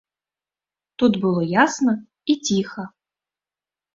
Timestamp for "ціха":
2.49-2.87